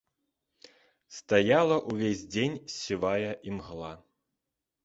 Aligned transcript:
Стаяла 1.17 1.77
ўвесь 1.91 2.25
дзень 2.37 2.57
сівая 2.79 3.31
імгла. 3.51 3.93